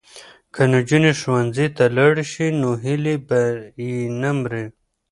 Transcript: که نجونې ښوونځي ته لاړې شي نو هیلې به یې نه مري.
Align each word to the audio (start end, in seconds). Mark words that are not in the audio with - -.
که 0.53 0.61
نجونې 0.73 1.11
ښوونځي 1.19 1.67
ته 1.77 1.83
لاړې 1.97 2.25
شي 2.31 2.47
نو 2.61 2.69
هیلې 2.83 3.15
به 3.27 3.41
یې 3.83 3.95
نه 4.21 4.31
مري. 4.39 4.65